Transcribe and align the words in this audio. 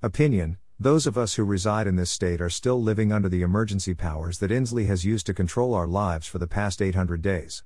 Opinion 0.00 0.58
Those 0.78 1.08
of 1.08 1.18
us 1.18 1.34
who 1.34 1.42
reside 1.42 1.88
in 1.88 1.96
this 1.96 2.08
state 2.08 2.40
are 2.40 2.48
still 2.48 2.80
living 2.80 3.10
under 3.10 3.28
the 3.28 3.42
emergency 3.42 3.94
powers 3.94 4.38
that 4.38 4.52
Inslee 4.52 4.86
has 4.86 5.04
used 5.04 5.26
to 5.26 5.34
control 5.34 5.74
our 5.74 5.88
lives 5.88 6.28
for 6.28 6.38
the 6.38 6.46
past 6.46 6.80
800 6.80 7.20
days. 7.20 7.64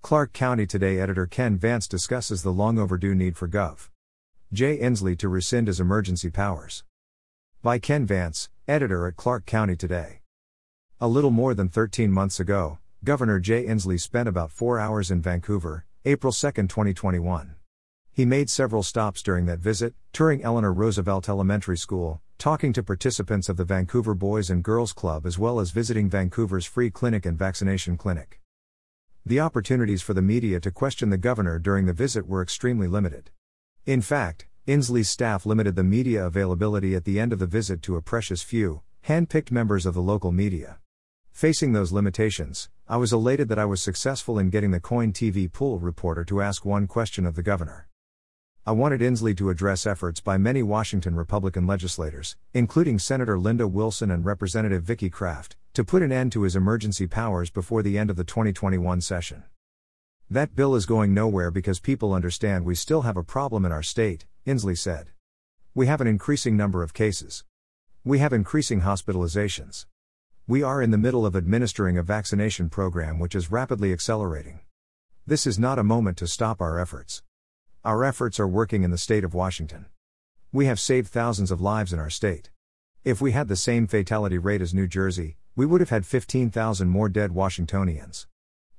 Clark 0.00 0.32
County 0.32 0.64
Today 0.64 1.00
editor 1.00 1.26
Ken 1.26 1.56
Vance 1.56 1.88
discusses 1.88 2.44
the 2.44 2.52
long 2.52 2.78
overdue 2.78 3.16
need 3.16 3.36
for 3.36 3.48
Gov. 3.48 3.88
Jay 4.52 4.78
Inslee 4.78 5.18
to 5.18 5.28
rescind 5.28 5.66
his 5.66 5.80
emergency 5.80 6.30
powers. 6.30 6.84
By 7.64 7.80
Ken 7.80 8.06
Vance, 8.06 8.48
editor 8.68 9.08
at 9.08 9.16
Clark 9.16 9.44
County 9.44 9.74
Today. 9.74 10.20
A 11.00 11.08
little 11.08 11.32
more 11.32 11.54
than 11.54 11.68
13 11.68 12.12
months 12.12 12.38
ago, 12.38 12.78
Governor 13.02 13.40
Jay 13.40 13.66
Inslee 13.66 14.00
spent 14.00 14.28
about 14.28 14.52
four 14.52 14.78
hours 14.78 15.10
in 15.10 15.20
Vancouver, 15.20 15.84
April 16.04 16.32
2, 16.32 16.52
2021. 16.52 17.56
He 18.20 18.26
made 18.26 18.50
several 18.50 18.82
stops 18.82 19.22
during 19.22 19.46
that 19.46 19.60
visit, 19.60 19.94
touring 20.12 20.42
Eleanor 20.42 20.74
Roosevelt 20.74 21.26
Elementary 21.26 21.78
School, 21.78 22.20
talking 22.36 22.70
to 22.74 22.82
participants 22.82 23.48
of 23.48 23.56
the 23.56 23.64
Vancouver 23.64 24.14
Boys 24.14 24.50
and 24.50 24.62
Girls 24.62 24.92
Club, 24.92 25.24
as 25.24 25.38
well 25.38 25.58
as 25.58 25.70
visiting 25.70 26.10
Vancouver's 26.10 26.66
free 26.66 26.90
clinic 26.90 27.24
and 27.24 27.38
vaccination 27.38 27.96
clinic. 27.96 28.38
The 29.24 29.40
opportunities 29.40 30.02
for 30.02 30.12
the 30.12 30.20
media 30.20 30.60
to 30.60 30.70
question 30.70 31.08
the 31.08 31.16
governor 31.16 31.58
during 31.58 31.86
the 31.86 31.94
visit 31.94 32.28
were 32.28 32.42
extremely 32.42 32.86
limited. 32.86 33.30
In 33.86 34.02
fact, 34.02 34.44
Inslee's 34.66 35.08
staff 35.08 35.46
limited 35.46 35.74
the 35.74 35.82
media 35.82 36.26
availability 36.26 36.94
at 36.94 37.06
the 37.06 37.18
end 37.18 37.32
of 37.32 37.38
the 37.38 37.46
visit 37.46 37.80
to 37.84 37.96
a 37.96 38.02
precious 38.02 38.42
few, 38.42 38.82
hand 39.00 39.30
picked 39.30 39.50
members 39.50 39.86
of 39.86 39.94
the 39.94 40.02
local 40.02 40.30
media. 40.30 40.78
Facing 41.32 41.72
those 41.72 41.90
limitations, 41.90 42.68
I 42.86 42.98
was 42.98 43.14
elated 43.14 43.48
that 43.48 43.58
I 43.58 43.64
was 43.64 43.82
successful 43.82 44.38
in 44.38 44.50
getting 44.50 44.72
the 44.72 44.78
KOIN 44.78 45.14
TV 45.14 45.50
pool 45.50 45.78
reporter 45.78 46.22
to 46.26 46.42
ask 46.42 46.66
one 46.66 46.86
question 46.86 47.24
of 47.24 47.34
the 47.34 47.42
governor. 47.42 47.86
I 48.66 48.72
wanted 48.72 49.00
Inslee 49.00 49.34
to 49.38 49.48
address 49.48 49.86
efforts 49.86 50.20
by 50.20 50.36
many 50.36 50.62
Washington 50.62 51.16
Republican 51.16 51.66
legislators, 51.66 52.36
including 52.52 52.98
Senator 52.98 53.38
Linda 53.38 53.66
Wilson 53.66 54.10
and 54.10 54.22
Representative 54.22 54.82
Vicki 54.82 55.08
Kraft, 55.08 55.56
to 55.72 55.82
put 55.82 56.02
an 56.02 56.12
end 56.12 56.30
to 56.32 56.42
his 56.42 56.54
emergency 56.54 57.06
powers 57.06 57.48
before 57.48 57.82
the 57.82 57.96
end 57.96 58.10
of 58.10 58.16
the 58.16 58.24
2021 58.24 59.00
session. 59.00 59.44
That 60.28 60.54
bill 60.54 60.74
is 60.74 60.84
going 60.84 61.14
nowhere 61.14 61.50
because 61.50 61.80
people 61.80 62.12
understand 62.12 62.66
we 62.66 62.74
still 62.74 63.00
have 63.00 63.16
a 63.16 63.24
problem 63.24 63.64
in 63.64 63.72
our 63.72 63.82
state, 63.82 64.26
Inslee 64.46 64.76
said. 64.76 65.08
We 65.74 65.86
have 65.86 66.02
an 66.02 66.06
increasing 66.06 66.54
number 66.54 66.82
of 66.82 66.92
cases. 66.92 67.44
We 68.04 68.18
have 68.18 68.34
increasing 68.34 68.82
hospitalizations. 68.82 69.86
We 70.46 70.62
are 70.62 70.82
in 70.82 70.90
the 70.90 70.98
middle 70.98 71.24
of 71.24 71.34
administering 71.34 71.96
a 71.96 72.02
vaccination 72.02 72.68
program 72.68 73.18
which 73.18 73.34
is 73.34 73.50
rapidly 73.50 73.90
accelerating. 73.90 74.60
This 75.26 75.46
is 75.46 75.58
not 75.58 75.78
a 75.78 75.82
moment 75.82 76.18
to 76.18 76.26
stop 76.26 76.60
our 76.60 76.78
efforts. 76.78 77.22
Our 77.82 78.04
efforts 78.04 78.38
are 78.38 78.46
working 78.46 78.82
in 78.82 78.90
the 78.90 78.98
state 78.98 79.24
of 79.24 79.32
Washington. 79.32 79.86
We 80.52 80.66
have 80.66 80.78
saved 80.78 81.08
thousands 81.08 81.50
of 81.50 81.62
lives 81.62 81.94
in 81.94 81.98
our 81.98 82.10
state. 82.10 82.50
If 83.04 83.22
we 83.22 83.32
had 83.32 83.48
the 83.48 83.56
same 83.56 83.86
fatality 83.86 84.36
rate 84.36 84.60
as 84.60 84.74
New 84.74 84.86
Jersey, 84.86 85.38
we 85.56 85.64
would 85.64 85.80
have 85.80 85.88
had 85.88 86.04
15,000 86.04 86.88
more 86.88 87.08
dead 87.08 87.32
Washingtonians. 87.32 88.26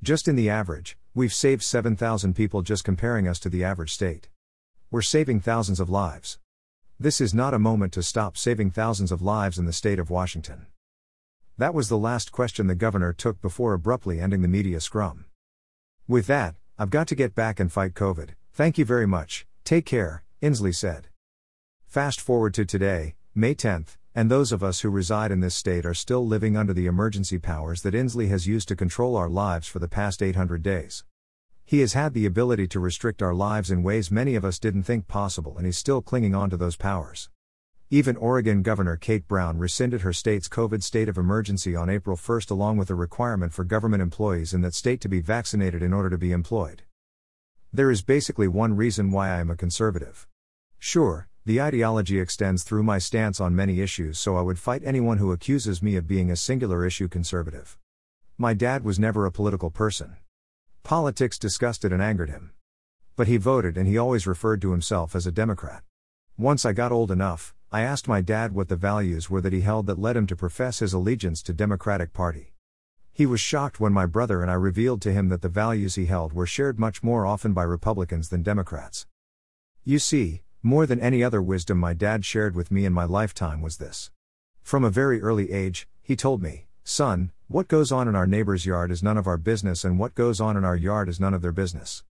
Just 0.03 0.27
in 0.27 0.35
the 0.35 0.51
average, 0.51 0.99
we've 1.15 1.33
saved 1.33 1.63
7,000 1.63 2.35
people 2.35 2.61
just 2.61 2.83
comparing 2.83 3.27
us 3.27 3.39
to 3.39 3.49
the 3.49 3.63
average 3.63 3.91
state. 3.91 4.29
We're 4.91 5.01
saving 5.01 5.39
thousands 5.39 5.79
of 5.79 5.89
lives. 5.89 6.37
This 6.99 7.19
is 7.19 7.33
not 7.33 7.55
a 7.55 7.59
moment 7.59 7.93
to 7.93 8.03
stop 8.03 8.37
saving 8.37 8.69
thousands 8.69 9.11
of 9.11 9.23
lives 9.23 9.57
in 9.57 9.65
the 9.65 9.73
state 9.73 9.97
of 9.97 10.11
Washington. 10.11 10.67
That 11.57 11.73
was 11.73 11.89
the 11.89 11.97
last 11.97 12.31
question 12.31 12.67
the 12.67 12.75
governor 12.75 13.13
took 13.13 13.41
before 13.41 13.73
abruptly 13.73 14.19
ending 14.19 14.43
the 14.43 14.47
media 14.47 14.79
scrum. 14.79 15.25
With 16.07 16.27
that, 16.27 16.53
I've 16.77 16.91
got 16.91 17.07
to 17.07 17.15
get 17.15 17.33
back 17.33 17.59
and 17.59 17.71
fight 17.71 17.95
COVID. 17.95 18.35
Thank 18.53 18.77
you 18.77 18.83
very 18.83 19.07
much, 19.07 19.45
take 19.63 19.85
care, 19.85 20.23
Inslee 20.41 20.75
said. 20.75 21.07
Fast 21.87 22.19
forward 22.19 22.53
to 22.55 22.65
today, 22.65 23.15
May 23.33 23.55
10th, 23.55 23.95
and 24.13 24.29
those 24.29 24.51
of 24.51 24.61
us 24.61 24.81
who 24.81 24.89
reside 24.89 25.31
in 25.31 25.39
this 25.39 25.55
state 25.55 25.85
are 25.85 25.93
still 25.93 26.27
living 26.27 26.57
under 26.57 26.73
the 26.73 26.85
emergency 26.85 27.37
powers 27.37 27.81
that 27.83 27.93
Inslee 27.93 28.27
has 28.27 28.47
used 28.47 28.67
to 28.67 28.75
control 28.75 29.15
our 29.15 29.29
lives 29.29 29.69
for 29.69 29.79
the 29.79 29.87
past 29.87 30.21
800 30.21 30.61
days. 30.61 31.05
He 31.63 31.79
has 31.79 31.93
had 31.93 32.13
the 32.13 32.25
ability 32.25 32.67
to 32.67 32.81
restrict 32.81 33.21
our 33.21 33.33
lives 33.33 33.71
in 33.71 33.83
ways 33.83 34.11
many 34.11 34.35
of 34.35 34.43
us 34.43 34.59
didn't 34.59 34.83
think 34.83 35.07
possible, 35.07 35.55
and 35.55 35.65
he's 35.65 35.77
still 35.77 36.01
clinging 36.01 36.35
on 36.35 36.49
to 36.49 36.57
those 36.57 36.75
powers. 36.75 37.29
Even 37.89 38.17
Oregon 38.17 38.63
Governor 38.63 38.97
Kate 38.97 39.29
Brown 39.29 39.59
rescinded 39.59 40.01
her 40.01 40.11
state's 40.11 40.49
COVID 40.49 40.83
state 40.83 41.07
of 41.07 41.17
emergency 41.17 41.73
on 41.73 41.89
April 41.89 42.17
1 42.17 42.41
along 42.49 42.75
with 42.75 42.89
a 42.89 42.95
requirement 42.95 43.53
for 43.53 43.63
government 43.63 44.01
employees 44.01 44.53
in 44.53 44.59
that 44.59 44.73
state 44.73 44.99
to 44.99 45.07
be 45.07 45.21
vaccinated 45.21 45.81
in 45.81 45.93
order 45.93 46.09
to 46.09 46.17
be 46.17 46.33
employed. 46.33 46.83
There 47.73 47.89
is 47.89 48.01
basically 48.01 48.49
one 48.49 48.75
reason 48.75 49.11
why 49.11 49.29
I 49.29 49.39
am 49.39 49.49
a 49.49 49.55
conservative. 49.55 50.27
Sure, 50.77 51.29
the 51.45 51.61
ideology 51.61 52.19
extends 52.19 52.63
through 52.63 52.83
my 52.83 52.97
stance 52.97 53.39
on 53.39 53.55
many 53.55 53.79
issues, 53.79 54.19
so 54.19 54.35
I 54.35 54.41
would 54.41 54.59
fight 54.59 54.81
anyone 54.83 55.19
who 55.19 55.31
accuses 55.31 55.81
me 55.81 55.95
of 55.95 56.05
being 56.05 56.29
a 56.29 56.35
singular 56.35 56.85
issue 56.85 57.07
conservative. 57.07 57.77
My 58.37 58.53
dad 58.53 58.83
was 58.83 58.99
never 58.99 59.25
a 59.25 59.31
political 59.31 59.69
person. 59.69 60.17
Politics 60.83 61.39
disgusted 61.39 61.93
and 61.93 62.01
angered 62.01 62.29
him. 62.29 62.51
But 63.15 63.27
he 63.27 63.37
voted 63.37 63.77
and 63.77 63.87
he 63.87 63.97
always 63.97 64.27
referred 64.27 64.61
to 64.63 64.71
himself 64.71 65.15
as 65.15 65.25
a 65.25 65.31
Democrat. 65.31 65.83
Once 66.37 66.65
I 66.65 66.73
got 66.73 66.91
old 66.91 67.09
enough, 67.09 67.55
I 67.71 67.83
asked 67.83 68.05
my 68.05 68.19
dad 68.19 68.51
what 68.51 68.67
the 68.67 68.75
values 68.75 69.29
were 69.29 69.39
that 69.39 69.53
he 69.53 69.61
held 69.61 69.85
that 69.85 69.97
led 69.97 70.17
him 70.17 70.27
to 70.27 70.35
profess 70.35 70.79
his 70.79 70.91
allegiance 70.91 71.41
to 71.43 71.53
Democratic 71.53 72.11
Party. 72.11 72.50
He 73.13 73.25
was 73.25 73.41
shocked 73.41 73.79
when 73.79 73.91
my 73.91 74.05
brother 74.05 74.41
and 74.41 74.49
I 74.49 74.55
revealed 74.55 75.01
to 75.01 75.11
him 75.11 75.29
that 75.29 75.41
the 75.41 75.49
values 75.49 75.95
he 75.95 76.05
held 76.05 76.33
were 76.33 76.45
shared 76.45 76.79
much 76.79 77.03
more 77.03 77.25
often 77.25 77.53
by 77.53 77.63
Republicans 77.63 78.29
than 78.29 78.41
Democrats. 78.41 79.05
You 79.83 79.99
see, 79.99 80.43
more 80.63 80.85
than 80.85 80.99
any 80.99 81.23
other 81.23 81.41
wisdom 81.41 81.77
my 81.77 81.93
dad 81.93 82.23
shared 82.23 82.55
with 82.55 82.71
me 82.71 82.85
in 82.85 82.93
my 82.93 83.03
lifetime 83.03 83.61
was 83.61 83.77
this. 83.77 84.11
From 84.61 84.83
a 84.83 84.89
very 84.89 85.21
early 85.21 85.51
age, 85.51 85.87
he 86.01 86.15
told 86.15 86.41
me, 86.41 86.67
Son, 86.83 87.31
what 87.47 87.67
goes 87.67 87.91
on 87.91 88.07
in 88.07 88.15
our 88.15 88.27
neighbor's 88.27 88.65
yard 88.65 88.91
is 88.91 89.03
none 89.03 89.17
of 89.17 89.27
our 89.27 89.37
business, 89.37 89.83
and 89.83 89.99
what 89.99 90.15
goes 90.15 90.39
on 90.39 90.55
in 90.55 90.63
our 90.63 90.75
yard 90.75 91.09
is 91.09 91.19
none 91.19 91.33
of 91.33 91.41
their 91.41 91.51
business. 91.51 92.03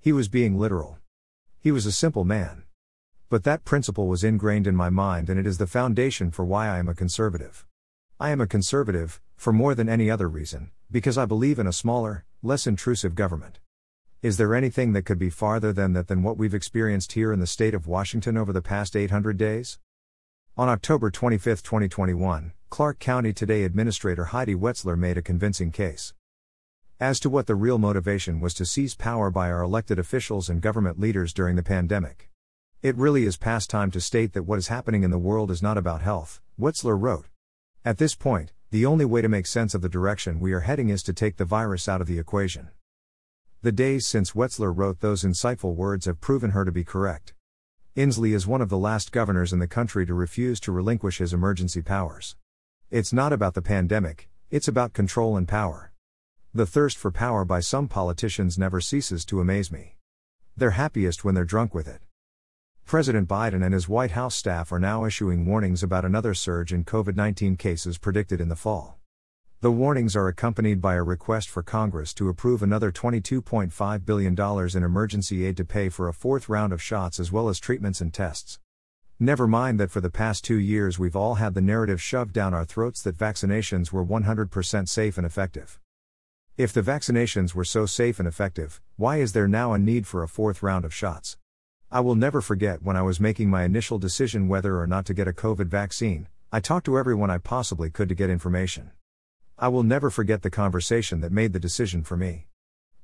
He 0.00 0.12
was 0.12 0.28
being 0.28 0.58
literal. 0.58 0.98
He 1.60 1.70
was 1.70 1.84
a 1.84 1.92
simple 1.92 2.24
man. 2.24 2.62
But 3.28 3.44
that 3.44 3.64
principle 3.64 4.06
was 4.06 4.24
ingrained 4.24 4.66
in 4.66 4.74
my 4.74 4.88
mind, 4.88 5.28
and 5.28 5.38
it 5.38 5.46
is 5.46 5.58
the 5.58 5.66
foundation 5.66 6.30
for 6.30 6.44
why 6.44 6.68
I 6.68 6.78
am 6.78 6.88
a 6.88 6.94
conservative. 6.94 7.66
I 8.20 8.30
am 8.30 8.40
a 8.40 8.48
conservative, 8.48 9.20
for 9.36 9.52
more 9.52 9.76
than 9.76 9.88
any 9.88 10.10
other 10.10 10.28
reason, 10.28 10.72
because 10.90 11.16
I 11.16 11.24
believe 11.24 11.60
in 11.60 11.68
a 11.68 11.72
smaller, 11.72 12.24
less 12.42 12.66
intrusive 12.66 13.14
government. 13.14 13.60
Is 14.22 14.38
there 14.38 14.56
anything 14.56 14.92
that 14.94 15.04
could 15.04 15.20
be 15.20 15.30
farther 15.30 15.72
than 15.72 15.92
that 15.92 16.08
than 16.08 16.24
what 16.24 16.36
we've 16.36 16.52
experienced 16.52 17.12
here 17.12 17.32
in 17.32 17.38
the 17.38 17.46
state 17.46 17.74
of 17.74 17.86
Washington 17.86 18.36
over 18.36 18.52
the 18.52 18.60
past 18.60 18.96
800 18.96 19.36
days? 19.36 19.78
On 20.56 20.68
October 20.68 21.12
25, 21.12 21.62
2021, 21.62 22.54
Clark 22.70 22.98
County 22.98 23.32
Today 23.32 23.62
Administrator 23.62 24.24
Heidi 24.24 24.56
Wetzler 24.56 24.98
made 24.98 25.16
a 25.16 25.22
convincing 25.22 25.70
case. 25.70 26.12
As 26.98 27.20
to 27.20 27.30
what 27.30 27.46
the 27.46 27.54
real 27.54 27.78
motivation 27.78 28.40
was 28.40 28.52
to 28.54 28.66
seize 28.66 28.96
power 28.96 29.30
by 29.30 29.48
our 29.48 29.62
elected 29.62 30.00
officials 30.00 30.50
and 30.50 30.60
government 30.60 30.98
leaders 30.98 31.32
during 31.32 31.54
the 31.54 31.62
pandemic. 31.62 32.28
It 32.82 32.96
really 32.96 33.26
is 33.26 33.36
past 33.36 33.70
time 33.70 33.92
to 33.92 34.00
state 34.00 34.32
that 34.32 34.42
what 34.42 34.58
is 34.58 34.66
happening 34.66 35.04
in 35.04 35.12
the 35.12 35.18
world 35.18 35.52
is 35.52 35.62
not 35.62 35.78
about 35.78 36.02
health, 36.02 36.40
Wetzler 36.58 37.00
wrote. 37.00 37.26
At 37.84 37.98
this 37.98 38.14
point, 38.14 38.52
the 38.70 38.84
only 38.84 39.04
way 39.04 39.22
to 39.22 39.28
make 39.28 39.46
sense 39.46 39.72
of 39.72 39.82
the 39.82 39.88
direction 39.88 40.40
we 40.40 40.52
are 40.52 40.60
heading 40.60 40.88
is 40.88 41.02
to 41.04 41.12
take 41.12 41.36
the 41.36 41.44
virus 41.44 41.88
out 41.88 42.00
of 42.00 42.06
the 42.06 42.18
equation. 42.18 42.68
The 43.62 43.72
days 43.72 44.06
since 44.06 44.32
Wetzler 44.32 44.76
wrote 44.76 45.00
those 45.00 45.22
insightful 45.22 45.74
words 45.74 46.06
have 46.06 46.20
proven 46.20 46.50
her 46.50 46.64
to 46.64 46.72
be 46.72 46.84
correct. 46.84 47.34
Inslee 47.96 48.34
is 48.34 48.46
one 48.46 48.60
of 48.60 48.68
the 48.68 48.78
last 48.78 49.12
governors 49.12 49.52
in 49.52 49.58
the 49.58 49.66
country 49.66 50.04
to 50.06 50.14
refuse 50.14 50.60
to 50.60 50.72
relinquish 50.72 51.18
his 51.18 51.32
emergency 51.32 51.80
powers. 51.80 52.36
It's 52.90 53.12
not 53.12 53.32
about 53.32 53.54
the 53.54 53.62
pandemic, 53.62 54.28
it's 54.50 54.68
about 54.68 54.92
control 54.92 55.36
and 55.36 55.46
power. 55.46 55.92
The 56.52 56.66
thirst 56.66 56.96
for 56.96 57.10
power 57.10 57.44
by 57.44 57.60
some 57.60 57.88
politicians 57.88 58.58
never 58.58 58.80
ceases 58.80 59.24
to 59.26 59.40
amaze 59.40 59.70
me. 59.70 59.96
They're 60.56 60.70
happiest 60.70 61.24
when 61.24 61.34
they're 61.34 61.44
drunk 61.44 61.74
with 61.74 61.86
it. 61.86 62.02
President 62.88 63.28
Biden 63.28 63.62
and 63.62 63.74
his 63.74 63.86
White 63.86 64.12
House 64.12 64.34
staff 64.34 64.72
are 64.72 64.78
now 64.78 65.04
issuing 65.04 65.44
warnings 65.44 65.82
about 65.82 66.06
another 66.06 66.32
surge 66.32 66.72
in 66.72 66.86
COVID 66.86 67.16
19 67.16 67.54
cases 67.58 67.98
predicted 67.98 68.40
in 68.40 68.48
the 68.48 68.56
fall. 68.56 68.96
The 69.60 69.70
warnings 69.70 70.16
are 70.16 70.26
accompanied 70.26 70.80
by 70.80 70.94
a 70.94 71.02
request 71.02 71.50
for 71.50 71.62
Congress 71.62 72.14
to 72.14 72.30
approve 72.30 72.62
another 72.62 72.90
$22.5 72.90 74.06
billion 74.06 74.34
in 74.74 74.82
emergency 74.82 75.44
aid 75.44 75.58
to 75.58 75.66
pay 75.66 75.90
for 75.90 76.08
a 76.08 76.14
fourth 76.14 76.48
round 76.48 76.72
of 76.72 76.80
shots 76.80 77.20
as 77.20 77.30
well 77.30 77.50
as 77.50 77.60
treatments 77.60 78.00
and 78.00 78.14
tests. 78.14 78.58
Never 79.20 79.46
mind 79.46 79.78
that 79.80 79.90
for 79.90 80.00
the 80.00 80.08
past 80.08 80.42
two 80.42 80.58
years 80.58 80.98
we've 80.98 81.14
all 81.14 81.34
had 81.34 81.52
the 81.52 81.60
narrative 81.60 82.00
shoved 82.00 82.32
down 82.32 82.54
our 82.54 82.64
throats 82.64 83.02
that 83.02 83.18
vaccinations 83.18 83.92
were 83.92 84.02
100% 84.02 84.88
safe 84.88 85.18
and 85.18 85.26
effective. 85.26 85.78
If 86.56 86.72
the 86.72 86.80
vaccinations 86.80 87.54
were 87.54 87.64
so 87.64 87.84
safe 87.84 88.18
and 88.18 88.26
effective, 88.26 88.80
why 88.96 89.18
is 89.18 89.34
there 89.34 89.46
now 89.46 89.74
a 89.74 89.78
need 89.78 90.06
for 90.06 90.22
a 90.22 90.28
fourth 90.28 90.62
round 90.62 90.86
of 90.86 90.94
shots? 90.94 91.36
I 91.90 92.00
will 92.00 92.16
never 92.16 92.42
forget 92.42 92.82
when 92.82 92.96
I 92.96 93.02
was 93.02 93.18
making 93.18 93.48
my 93.48 93.64
initial 93.64 93.98
decision 93.98 94.46
whether 94.46 94.78
or 94.78 94.86
not 94.86 95.06
to 95.06 95.14
get 95.14 95.26
a 95.26 95.32
COVID 95.32 95.68
vaccine, 95.68 96.28
I 96.52 96.60
talked 96.60 96.84
to 96.84 96.98
everyone 96.98 97.30
I 97.30 97.38
possibly 97.38 97.88
could 97.88 98.10
to 98.10 98.14
get 98.14 98.28
information. 98.28 98.90
I 99.58 99.68
will 99.68 99.82
never 99.82 100.10
forget 100.10 100.42
the 100.42 100.50
conversation 100.50 101.22
that 101.22 101.32
made 101.32 101.54
the 101.54 101.58
decision 101.58 102.02
for 102.02 102.14
me. 102.14 102.46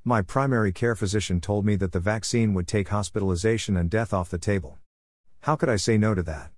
My 0.05 0.21
primary 0.21 0.71
care 0.71 0.95
physician 0.95 1.41
told 1.41 1.65
me 1.65 1.77
that 1.77 1.93
the 1.93 1.99
vaccine 1.99 2.53
would 2.53 2.69
take 2.69 2.91
hospitalization 2.91 3.75
and 3.75 3.89
death 3.89 4.13
off 4.13 4.29
the 4.29 4.37
table. 4.37 4.77
How 5.41 5.57
could 5.57 5.71
I 5.71 5.77
say 5.77 5.97
no 5.97 6.15
to 6.15 6.23
that? 6.25 6.51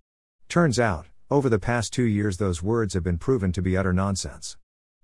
Turns 0.49 0.81
out, 0.81 1.07
over 1.31 1.49
the 1.49 1.61
past 1.61 1.93
two 1.93 2.03
years, 2.03 2.39
those 2.39 2.61
words 2.61 2.95
have 2.95 3.05
been 3.05 3.19
proven 3.19 3.53
to 3.53 3.63
be 3.63 3.77
utter 3.77 3.93
nonsense. 3.93 4.57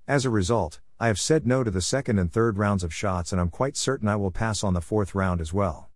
As 0.09 0.25
a 0.25 0.31
result, 0.31 0.81
I 0.99 1.07
have 1.07 1.21
said 1.21 1.47
no 1.47 1.63
to 1.63 1.71
the 1.71 1.81
second 1.81 2.19
and 2.19 2.33
third 2.33 2.59
rounds 2.59 2.83
of 2.83 2.93
shots, 2.93 3.31
and 3.31 3.41
I'm 3.41 3.51
quite 3.51 3.77
certain 3.77 4.09
I 4.09 4.17
will 4.17 4.33
pass 4.33 4.65
on 4.65 4.75
the 4.75 4.81
fourth 4.81 5.15
round 5.15 5.41
as 5.41 5.53
well. 5.53 5.92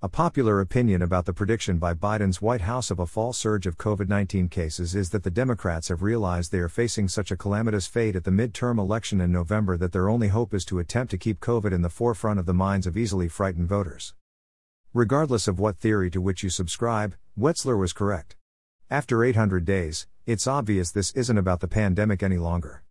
A 0.00 0.08
popular 0.08 0.60
opinion 0.60 1.02
about 1.02 1.24
the 1.24 1.32
prediction 1.32 1.78
by 1.78 1.92
Biden's 1.92 2.40
White 2.40 2.60
House 2.60 2.92
of 2.92 3.00
a 3.00 3.06
fall 3.06 3.32
surge 3.32 3.66
of 3.66 3.76
COVID 3.78 4.08
19 4.08 4.48
cases 4.48 4.94
is 4.94 5.10
that 5.10 5.24
the 5.24 5.30
Democrats 5.30 5.88
have 5.88 6.02
realized 6.02 6.52
they 6.52 6.60
are 6.60 6.68
facing 6.68 7.08
such 7.08 7.32
a 7.32 7.36
calamitous 7.36 7.88
fate 7.88 8.14
at 8.14 8.22
the 8.22 8.30
midterm 8.30 8.78
election 8.78 9.20
in 9.20 9.32
November 9.32 9.76
that 9.76 9.90
their 9.90 10.08
only 10.08 10.28
hope 10.28 10.54
is 10.54 10.64
to 10.66 10.78
attempt 10.78 11.10
to 11.10 11.18
keep 11.18 11.40
COVID 11.40 11.72
in 11.72 11.82
the 11.82 11.90
forefront 11.90 12.38
of 12.38 12.46
the 12.46 12.54
minds 12.54 12.86
of 12.86 12.96
easily 12.96 13.26
frightened 13.26 13.68
voters. 13.68 14.14
Regardless 14.94 15.48
of 15.48 15.58
what 15.58 15.78
theory 15.78 16.12
to 16.12 16.20
which 16.20 16.44
you 16.44 16.48
subscribe, 16.48 17.16
Wetzler 17.36 17.76
was 17.76 17.92
correct. 17.92 18.36
After 18.88 19.24
800 19.24 19.64
days, 19.64 20.06
it's 20.26 20.46
obvious 20.46 20.92
this 20.92 21.10
isn't 21.10 21.38
about 21.38 21.58
the 21.58 21.66
pandemic 21.66 22.22
any 22.22 22.38
longer. 22.38 22.84